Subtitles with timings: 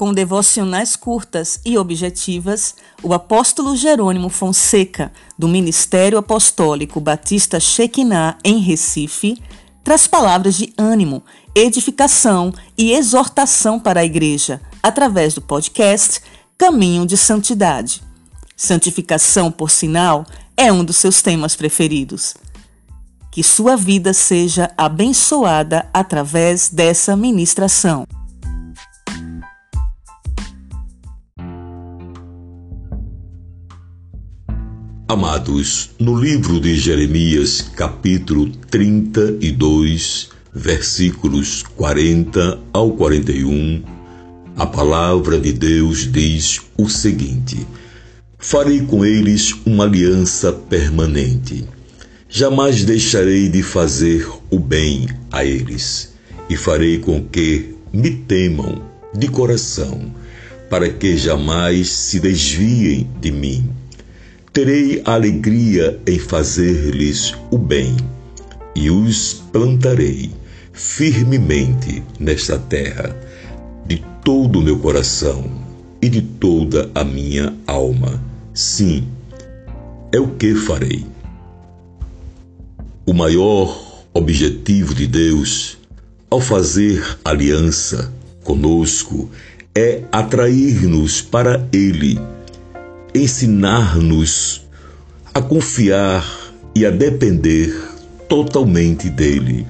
[0.00, 8.60] Com devocionais curtas e objetivas, o apóstolo Jerônimo Fonseca, do Ministério Apostólico Batista Shekinah, em
[8.60, 9.36] Recife,
[9.84, 11.22] traz palavras de ânimo,
[11.54, 16.22] edificação e exortação para a igreja, através do podcast
[16.56, 18.02] Caminho de Santidade.
[18.56, 20.24] Santificação, por sinal,
[20.56, 22.34] é um dos seus temas preferidos.
[23.30, 28.06] Que sua vida seja abençoada através dessa ministração.
[35.10, 43.82] Amados, no livro de Jeremias, capítulo 32, versículos 40 ao 41,
[44.56, 47.66] a palavra de Deus diz o seguinte:
[48.38, 51.64] Farei com eles uma aliança permanente.
[52.28, 56.14] Jamais deixarei de fazer o bem a eles,
[56.48, 58.80] e farei com que me temam
[59.12, 60.14] de coração,
[60.70, 63.79] para que jamais se desviem de mim
[64.52, 67.96] terei alegria em fazer-lhes o bem
[68.74, 70.30] e os plantarei
[70.72, 73.16] firmemente nesta terra,
[73.86, 75.44] de todo o meu coração
[76.02, 78.20] e de toda a minha alma.
[78.52, 79.06] Sim,
[80.12, 81.06] é o que farei.
[83.06, 85.78] O maior objetivo de Deus
[86.28, 89.30] ao fazer aliança conosco
[89.74, 92.18] é atrair-nos para Ele
[93.14, 94.62] ensinar-nos
[95.34, 96.24] a confiar
[96.74, 97.74] e a depender
[98.28, 99.66] totalmente dele,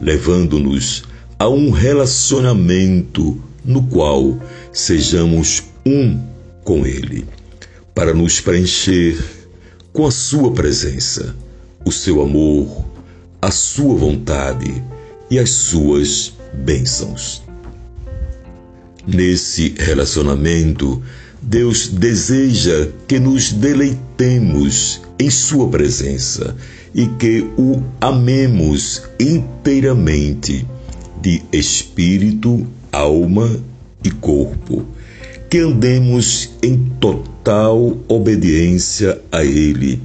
[0.00, 1.04] levando-nos
[1.38, 4.38] a um relacionamento no qual
[4.72, 6.18] sejamos um
[6.64, 7.26] com ele,
[7.94, 9.18] para nos preencher
[9.92, 11.34] com a sua presença,
[11.84, 12.86] o seu amor,
[13.40, 14.82] a sua vontade
[15.30, 17.42] e as suas bênçãos.
[19.06, 21.02] Nesse relacionamento,
[21.40, 26.56] Deus deseja que nos deleitemos em Sua presença
[26.94, 30.66] e que o amemos inteiramente,
[31.20, 33.60] de espírito, alma
[34.02, 34.84] e corpo,
[35.48, 40.00] que andemos em total obediência a Ele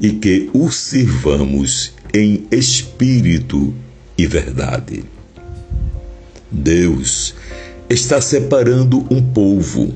[0.00, 3.72] e que o sirvamos em espírito
[4.16, 5.04] e verdade.
[6.50, 7.34] Deus
[7.88, 9.92] está separando um povo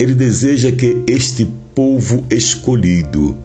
[0.00, 3.36] ele deseja que este povo escolhido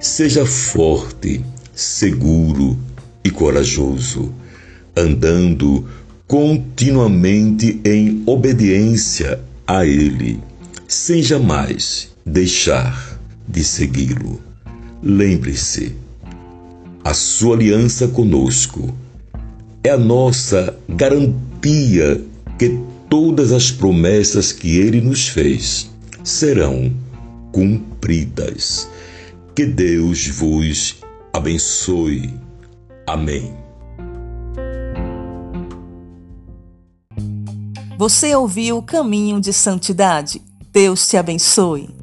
[0.00, 1.40] seja forte,
[1.72, 2.76] seguro
[3.22, 4.34] e corajoso,
[4.96, 5.86] andando
[6.26, 10.40] continuamente em obediência a Ele,
[10.88, 14.40] sem jamais deixar de segui-lo.
[15.00, 15.94] Lembre-se,
[17.04, 18.92] a sua aliança conosco
[19.84, 22.20] é a nossa garantia
[22.58, 25.88] que todas as promessas que Ele nos fez
[26.24, 26.92] serão
[27.52, 28.88] cumpridas.
[29.54, 31.00] Que Deus vos
[31.32, 32.34] abençoe.
[33.06, 33.54] Amém.
[37.98, 40.40] Você ouviu o caminho de santidade?
[40.72, 41.99] Deus te abençoe.